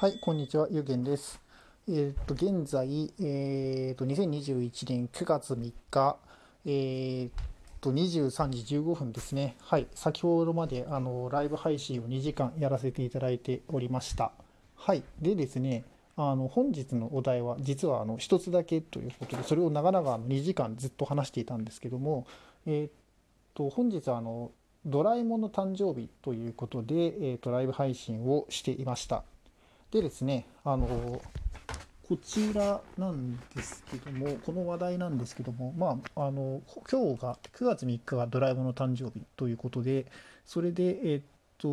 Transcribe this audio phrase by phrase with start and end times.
[0.00, 1.42] はい、こんにちは、ゆげんです。
[1.86, 6.16] えっと、現在、えっと、2021年9月3日、
[6.64, 7.30] えっ
[7.82, 9.56] と、23時15分ですね。
[9.60, 14.32] はい、先ほどまで、あの、ライブ配信を2時間やらせていただいておりました。
[14.74, 15.84] はい、でですね、
[16.16, 22.26] あの、本日のお題は、実は、あの、一つだけということで、それを長々2時間ずっと話していたんですけども、
[22.64, 22.90] えっ
[23.52, 24.50] と、本日は、あの、
[24.86, 29.24] ドラえもんの誕生日ということで、えっと、ライブ配信をしていました。
[29.90, 31.20] でですね、あの、
[32.08, 40.06] こちらなんですけども、この話題なんですけども、まあ、あの、今日が、9月3日がドラえもんの誕生日ということで、
[40.46, 41.22] それで、えっ
[41.58, 41.68] と、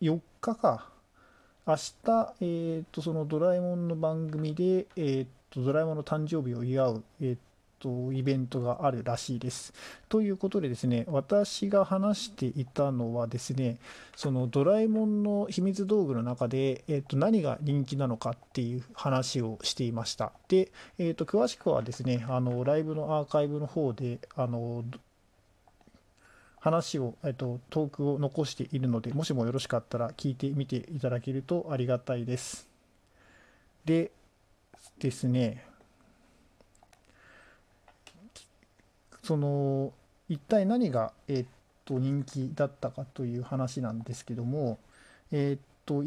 [0.00, 0.88] 4日か、
[1.66, 7.36] 明日、えっと、そのドラえもんの番組で、えっと、ドラえもんの誕生日を祝う、えっ
[7.78, 9.72] と、イベントがあるらしいです。
[10.08, 13.78] ということでですね、私が話していたのはですね、
[14.16, 20.32] そのドラえもんの秘密道具の中で、えっと、何が人気なのかっていう話をしていました。
[20.48, 24.84] で、えっと、詳しくはですね、あの、ライブのアーカイブの方で、あの、
[26.64, 32.66] 話を、えっと、トークを残しているので、もしもよろしかったら聞いてみていただけるとありがたいです。
[33.84, 34.10] で、
[34.98, 35.66] ですね、
[39.24, 39.92] その
[40.28, 41.48] 一体何が、えーっ
[41.84, 44.78] と人気だったかという話なんですけども、
[45.32, 46.02] えーっと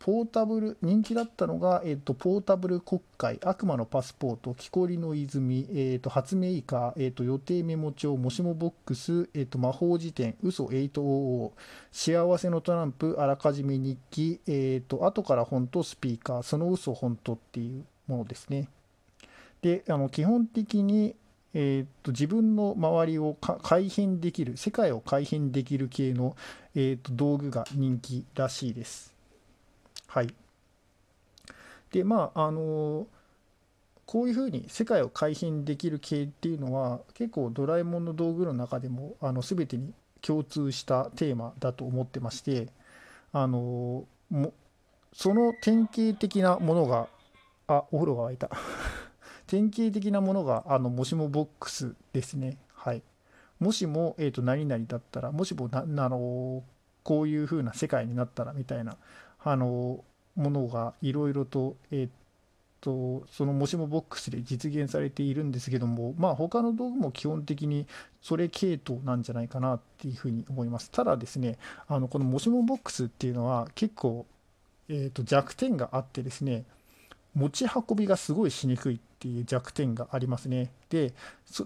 [0.00, 11.50] ポータブル人気だったのが、えーっとポータブル国会悪魔のパスポート木こりの泉、えーっと発明以下、えーっと予定メモ帳もしもボックス、えーっと魔法辞典嘘800
[11.92, 18.68] 幸せのトランプあらかじめ日記、えーっと後から本とスピーカーその嘘本当っていうものですね。
[19.60, 21.14] であの基本的に
[21.54, 26.36] えーっと自分の周りを改変できる世界を改変できる系の、
[26.74, 29.12] えーっと道具が人気らしいです。
[30.06, 30.34] はい。
[31.92, 33.06] でまああの
[34.06, 42.68] こういうふうに世界を改変できる系っていうのは結構ドラえもんの道具の中でもあの全てに共通したテーマだと思ってまして
[43.32, 44.52] あのも
[45.12, 47.06] その典型的なものが
[47.68, 48.50] あお風呂が沸いた。
[49.50, 52.56] 典型的なものがあのもしもボックスですね。
[52.72, 53.02] はい。
[53.58, 56.62] もしも、えー、と何々だったら、もしもなあの
[57.02, 58.96] こういう風な世界になったらみたいな
[59.42, 60.04] あの
[60.36, 62.08] ものがいろいろと,、えー、
[62.80, 67.88] とそのもしもボックスで実現されているんですけども、まあ他の道具も基本的に
[68.22, 70.92] それ系統なんじゃないかなっていうふうに思います。
[70.92, 71.58] ただですね、
[71.88, 74.26] あのこのもしもボックスっていうのは結構、
[74.88, 76.66] えー、と弱点があってですね、
[77.34, 80.72] 持ち運びがすごいしにくいっていう弱点がありますね。
[80.88, 81.12] で、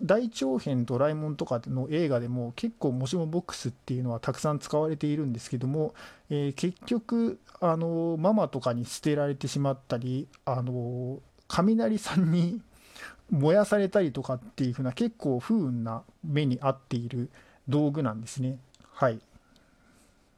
[0.02, 5.94] 大長編ドラえもんとかの映画でも結構もしもボックスっていうのはたくさん使われているんですけども、
[6.30, 12.60] えー結局あのママとかに捨てられてしまったり、あの雷さんに
[13.30, 17.30] 燃やされたりとかっていう風な結構不運な目に遭っている
[17.68, 18.58] 道具なんですね。
[18.92, 19.20] はい。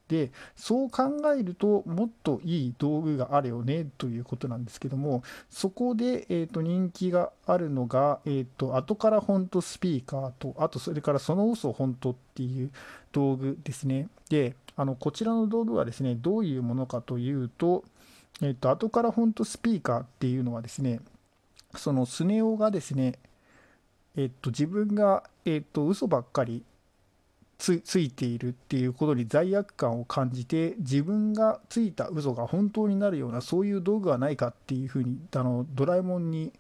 [0.09, 12.71] でそう考えるともっといい道具があるよねということなんですけどもそこで、えー、と人気があるのが、えー、と後から本当スピーカーとあとそれからその嘘本当っていう
[13.13, 14.09] 道具ですね。
[14.29, 17.85] であのこちらの道具はですねどういうものかというと,、
[18.43, 21.01] えー、と後から本当スピーカーっていうのはですね
[21.75, 23.19] そのスネ夫がですね
[24.17, 26.65] えっと、自分が、えっと、嘘ばっかり
[27.59, 36.53] ついているっていうことに罪悪感を感じて自分がついた嘘が本当になるようなそういう道具はないかっていうふうにあのドラえもんに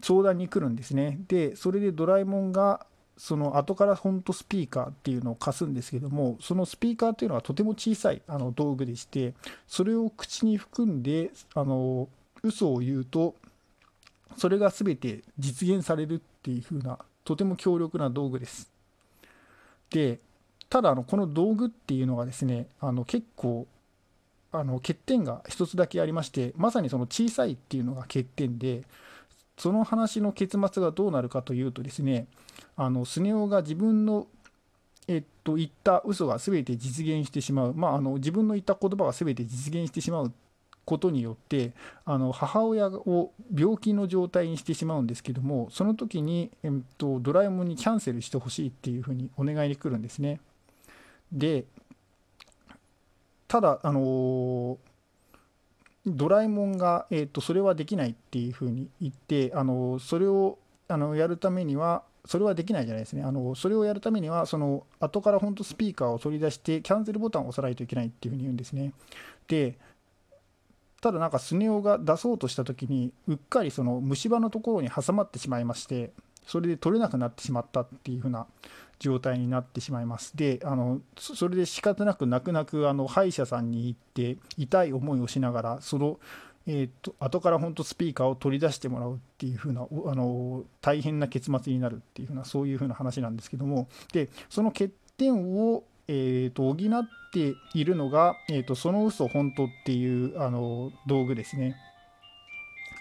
[0.00, 2.86] 相談に来るんですねでそれでドラえもんが
[3.18, 9.34] その後から本当スピーカーっていうのを貸すんですけどもそのスピーカーっていうのはとても小さいあの道具でして
[9.68, 12.08] それを口に含んであの
[12.42, 13.36] 嘘を言うと
[14.36, 18.71] それが全て実現されるっていう風なとても強力な道具です。
[19.92, 20.20] で
[20.68, 23.66] ただあのこの道具っていうのがですねあの結構
[24.50, 28.82] あの欠点が一つだけありましてまさにその小さいっていうのが欠点で
[29.56, 32.26] その話の結末がどうなるかというとですね
[32.76, 34.26] あのスネ夫が自分の
[35.08, 40.32] えっと、言った嘘が全て実現してしまう、まあ、あの自分の言った言葉が全て実現してしまう
[40.84, 41.72] ことによって
[42.04, 50.40] あの母親を病気の状態にしてしまうんですけどもその時に、えっと、ドラえもんにキャンセルしてほしいっていうふうにお願いに来るんですね。
[51.30, 51.64] で
[53.48, 54.78] ただあの
[56.04, 60.58] ドラえもんが、えっと、それはできないっていうふうに言ってあのそれを
[60.88, 68.92] あのやるためにはそれはできないじゃないですねあのそれをやるためにはその後から本当スピーカーを取り出してキャンセルボタンを押さないといけないっていうふうに言うんですね
[69.48, 69.76] で
[71.02, 76.12] ただなんかスネ夫が出そうとした時にうっかりその虫歯のところに挟まってしまいまして
[76.46, 78.46] それで取れなくなってしまったっていう風な
[78.98, 80.36] 状態になってしまいます。
[80.36, 86.20] で、あのそれで仕方なく泣く泣くあの歯医者さんに行って痛い思いをしながらその
[86.64, 101.76] えーと、後から本当スピーカーを取り出してもらうっていう風なあの大変な結末になるっていう風なそういう風な話なんですけどもでその欠点を、えーと、補っているのが、えーと、その嘘本当っていうあの道具ですね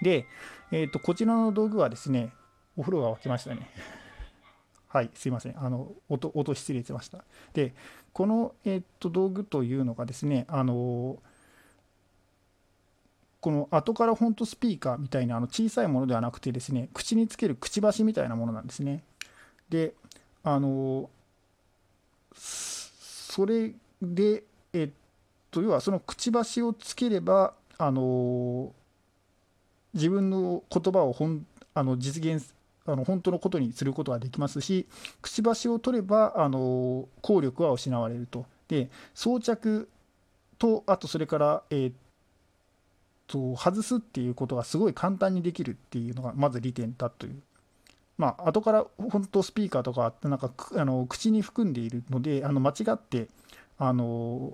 [0.01, 0.25] で、
[0.71, 2.31] えー、とこちらの道具はですね
[2.77, 3.69] お風呂が沸きましたね
[4.87, 5.57] はい、すいません。
[5.57, 7.23] あの音音失礼しました。
[7.53, 7.73] で、
[8.11, 11.17] この、えー、と道具というのがですね、あの
[13.39, 19.01] この後からフォントスピーカーみたいなあの小さいものではなくてですね、口につけるくちばしみたいなものなんですね。
[19.69, 19.93] で、
[20.43, 21.09] あの
[23.31, 24.43] それで、
[24.73, 24.89] えっ
[25.51, 28.73] と、要はそのくちばしをつければ、あの
[29.93, 32.45] 自分の言葉をほんあの実現
[32.85, 34.85] あの本当のことにすることができますし
[35.21, 38.45] くちばしを取ればあの効力は失われると。
[38.67, 39.87] で装着
[40.57, 41.93] とあとそれから、えー、っ
[43.27, 47.41] と外すっていうことがすごい簡単にできるっていうのがまず利点だという。
[48.17, 53.27] まあ後から本当スピーカーとかなんかあの口に含んでいるのであの間違って
[53.77, 54.53] あの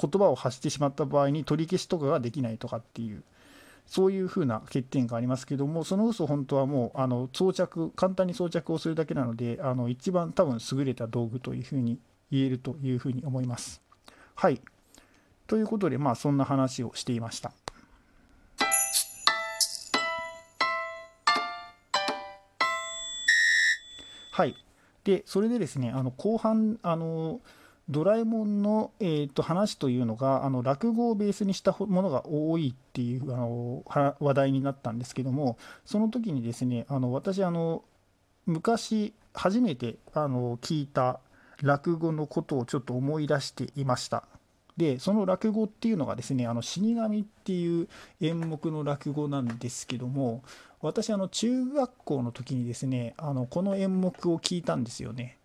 [0.00, 3.22] 言葉を発してしまった場合に取り消しとかができないとかっていう
[3.86, 11.98] そういうふうな欠点がありますけども、その嘘本当はもうあの装着、簡単に装着をするだけなので、あの一番多分優れた道具というふうに
[12.30, 13.80] 言えるというふうに思います。
[14.34, 14.60] はい。
[15.46, 17.52] ということで、まあそんな話をしていました。
[24.36, 24.54] はい。
[25.04, 27.40] で、それでですね、あの後半、あの、
[27.88, 33.84] ドラえもんの、えー、と話というのがあの落語をベースにしたものが多いっていうあの
[34.18, 37.84] 話題になったんですけどもその時にですねあの私あの
[38.44, 41.20] 昔初めてあの聞いた
[41.62, 44.24] 落語のことをちょっと思い出していました。
[44.76, 47.88] でその落語っていうのがですね「あの死神」っていう
[48.20, 50.42] 演目の落語なんですけども
[50.80, 55.38] 私あの中学校の時にですねあのこの演目を聞いたんですよね。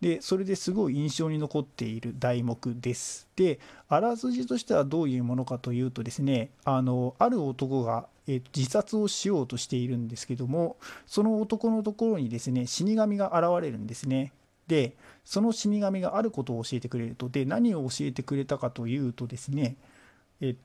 [0.00, 3.28] でそれですごい印象に残っている題目です。
[3.36, 3.58] で
[3.88, 10.76] あらすじとしてはどういうものかというとですねあのある男が、え自殺をしようとしているんですけども
[11.06, 14.32] その男のところにですね死神が現れるんですね。
[14.66, 14.94] で
[15.24, 19.76] その死神があることを教えてくれるとで何を教えてくれたかというとですね
[20.40, 20.56] えっ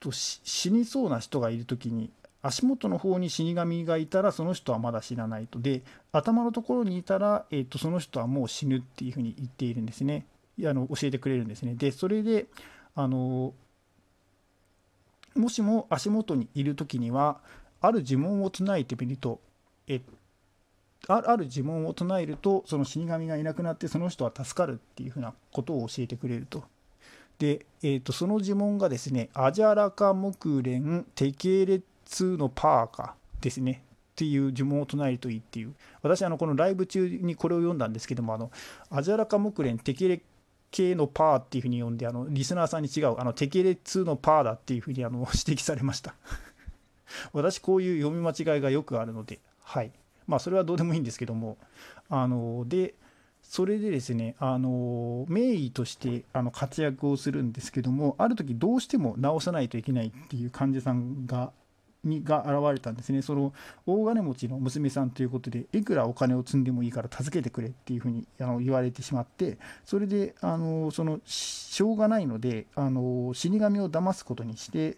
[0.00, 2.10] と死にそうな人がいる時に
[2.42, 5.58] 足元の方に死神がいたらその人はまだ死なないと。
[5.60, 5.82] で
[6.12, 10.26] 頭のところにいたら、えー、とその人はもう死ぬっていうふうに言っているんですね。
[10.64, 11.74] あの教えてくれるんですね。
[11.74, 12.46] でそれで
[12.94, 13.54] あの
[15.34, 17.40] もしも足元にいる時には
[17.80, 19.40] ある呪文を唱えてみると
[19.86, 20.00] え
[21.06, 26.64] ある呪文を唱えるとその死神がいなくなってその人は助かるっていうふうなことを教えてくれると。
[27.38, 33.82] で、えー、とその呪文がですね「アジャラカ木蓮テケレッ2のパーかですね。
[34.12, 35.74] っていう呪文を唱えるといいっていう。
[36.02, 38.50] 私あのこのライブ中にこれを読んだんですけどもあの
[38.90, 40.22] アジャラカ木蓮テケレ
[40.70, 46.14] 系のパーっていうふうに読んであのリスナーさんに違うあのテケレ2のパーだっていうふうにあの指摘されました。
[47.32, 49.92] 私こういう読み間違いがよくあるのではい。
[50.26, 51.56] まあそれはどうでもいいんですけども
[52.10, 52.94] あので
[53.42, 61.52] それでですねあの名医としてあの活躍をするんですけどもある時どうしても治さないといけないっていう患者さんが
[62.08, 63.52] にが現れたんですねその
[63.86, 74.96] 大金持ちの娘さんということでいくらお金を積んでもいいから助けてくれっていうふうにあの言われてしまってそれであのそのしょうがないのであの死神を騙すことにして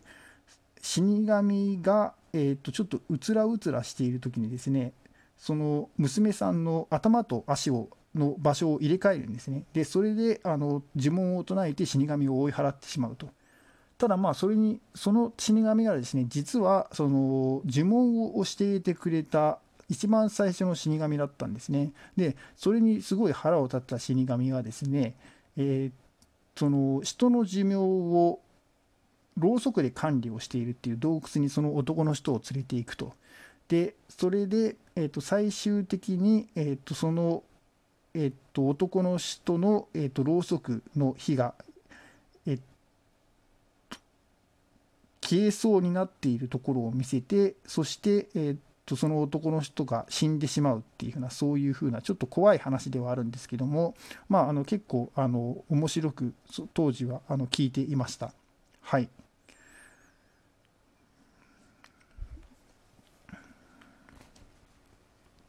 [0.81, 4.93] 死神が、えー、とちょっとうつらうつらしている時にですね
[5.37, 13.29] その娘さんの頭と足をの場所を入れ替えるんですねでそれであの呪文を唱えて死神を追い払ってしまうと。
[14.01, 19.59] ただまあそれにその死神がですね実はその呪文を教えてくれた
[19.91, 21.93] 一番最初の死神だったんですね。
[22.17, 25.17] でそれにすごい腹を立った死神がですね、
[25.59, 28.41] えー、その人の寿命を
[29.37, 33.13] ろうそくで管理をしているっていう洞窟にその男の人を連れていくと。
[33.69, 37.43] でそれで、えー、と最終的に、えー、とその、
[38.15, 41.55] えー、と男の人の、えー、とろうそくの火が
[45.31, 53.95] 消えそうになっているところを見せてそして、えー、と、その男の人が死んでしまうっていうふうなそういうふうなちょっと怖い話ではあるんですけども、
[54.29, 56.35] まあ、あの結構あの面白く
[56.75, 58.33] 当時はあの聞いていました。
[58.81, 59.09] はい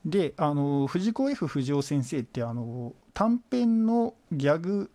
[0.05, 4.89] であの藤子 F 不二雄先生ってあの短編のギャグ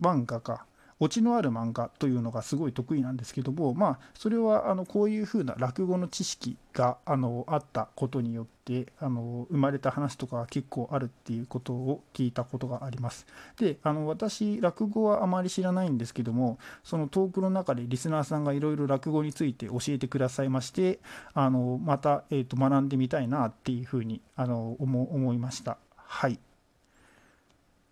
[0.00, 0.66] 漫画か
[1.02, 13.26] オチのある漫画というのがすごい得意なんですけどもまあそれはあのこういうふうな落語の知識があのあったことによってあの生まれた話とかが結構あるっていうことを聞いたことがあります。
[13.58, 21.00] であの私落語はあまり知らないんですけどもそのトークの中でリスナーさんがいろいろ落語について教えてくださいまして
[21.34, 25.78] あのまた、えーと、学んでみたいなっていうふうにあの思思いました。
[25.96, 26.38] はい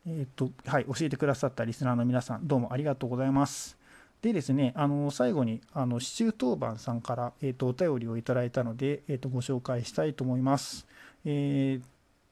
[0.06, 3.76] えっ、と、はい、教えてくださったリスナーの皆さん、どうもありがとうございます。
[4.22, 10.86] でですね、あの最後に、あの、シチュー当番さんから、えっ、と、お便りをいただいたので、えっ、と、ご紹介したいと思います。
[11.24, 11.82] えー、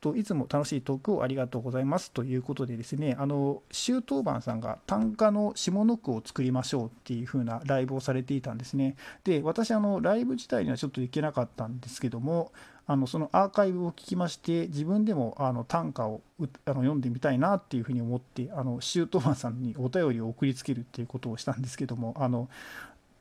[0.01, 8.97] といつも楽しいトークをありがとうございますということでですね、あの、周当番さんが短歌の下の句を作りましょうっていう風なライブをされていたんですね。
[9.25, 12.53] で、私、あの、ライブ自体にはちょっと行けなかったんですけども、
[12.91, 22.49] あのそのアーカイブを聞きまして自分でもあの短歌をあの読んでみたいなっていうふうに思ってあのシュートマンさんにお便りを送りつけるっていうことをしたんですけどもあの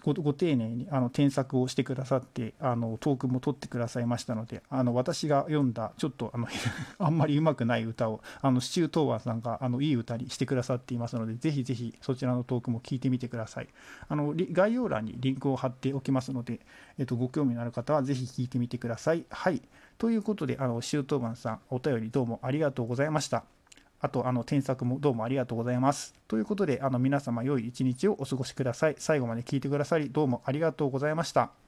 [0.03, 6.47] ごご丁寧にあの添削をしてくださってあのトークも取ってくださいましたのであの私が読んだちょっとあの
[6.99, 13.67] あんまりうまくない歌をあのシチュートーワーさんがあのいい歌にしてくださっていますのでぜひぜひそちらのトークも聞いてみてください。
[14.07, 16.59] あの概要欄にリンクを貼っておきますので、
[16.97, 19.25] えっと、ご興味のある方はぜひ聞いてみてください。
[19.29, 19.61] はい。
[19.97, 23.56] ということであのシュートーバンさんお便りどうもありがとうございました。
[23.99, 26.13] あと、あの、添削もどうもありがとうございます。
[26.27, 28.95] ということで、あの、皆様良い一日をお過ごしください。
[28.97, 31.66] 最後まで聞いてくださり、どうもありがとうございました。